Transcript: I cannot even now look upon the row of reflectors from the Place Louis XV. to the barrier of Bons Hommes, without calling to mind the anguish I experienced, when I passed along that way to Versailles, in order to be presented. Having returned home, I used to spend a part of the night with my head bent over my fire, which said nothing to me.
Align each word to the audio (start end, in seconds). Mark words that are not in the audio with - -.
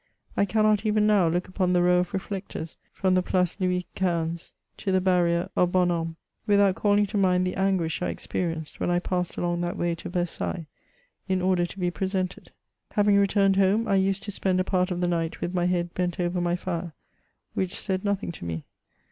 I 0.35 0.45
cannot 0.45 0.83
even 0.83 1.05
now 1.05 1.27
look 1.27 1.47
upon 1.47 1.73
the 1.73 1.83
row 1.83 1.99
of 1.99 2.11
reflectors 2.11 2.75
from 2.91 3.13
the 3.13 3.21
Place 3.21 3.59
Louis 3.59 3.85
XV. 3.95 4.51
to 4.77 4.91
the 4.91 4.99
barrier 4.99 5.47
of 5.55 5.71
Bons 5.71 5.91
Hommes, 5.91 6.15
without 6.47 6.73
calling 6.73 7.05
to 7.05 7.17
mind 7.19 7.45
the 7.45 7.53
anguish 7.55 8.01
I 8.01 8.09
experienced, 8.09 8.79
when 8.79 8.89
I 8.89 8.97
passed 8.97 9.37
along 9.37 9.61
that 9.61 9.77
way 9.77 9.93
to 9.93 10.09
Versailles, 10.09 10.65
in 11.27 11.39
order 11.39 11.67
to 11.67 11.79
be 11.79 11.91
presented. 11.91 12.49
Having 12.93 13.17
returned 13.17 13.57
home, 13.57 13.87
I 13.87 13.93
used 13.97 14.23
to 14.23 14.31
spend 14.31 14.59
a 14.59 14.63
part 14.63 14.89
of 14.89 15.01
the 15.01 15.07
night 15.07 15.39
with 15.39 15.53
my 15.53 15.65
head 15.67 15.93
bent 15.93 16.19
over 16.19 16.41
my 16.41 16.55
fire, 16.55 16.93
which 17.53 17.75
said 17.79 18.03
nothing 18.03 18.31
to 18.31 18.43
me. 18.45 18.65